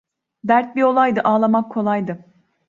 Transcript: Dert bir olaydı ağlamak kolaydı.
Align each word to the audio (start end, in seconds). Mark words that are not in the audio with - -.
Dert 0.43 0.75
bir 0.75 0.83
olaydı 0.83 1.21
ağlamak 1.23 1.71
kolaydı. 1.71 2.25